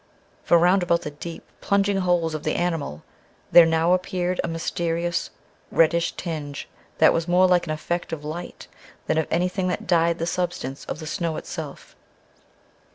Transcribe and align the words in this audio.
For 0.43 0.57
round 0.57 0.81
about 0.81 1.03
the 1.03 1.11
deep, 1.11 1.43
plunging 1.61 1.97
holes 1.97 2.33
of 2.33 2.41
the 2.41 2.55
animal 2.55 3.03
there 3.51 3.67
now 3.67 3.93
appeared 3.93 4.41
a 4.43 4.47
mysterious, 4.47 5.29
reddish 5.69 6.13
tinge 6.13 6.67
that 6.97 7.13
was 7.13 7.27
more 7.27 7.45
like 7.47 7.67
an 7.67 7.71
effect 7.73 8.11
of 8.11 8.25
light 8.25 8.67
than 9.05 9.19
of 9.19 9.27
anything 9.29 9.67
that 9.67 9.85
dyed 9.85 10.17
the 10.17 10.25
substance 10.25 10.85
of 10.85 10.97
the 10.97 11.05
snow 11.05 11.35
itself. 11.37 11.95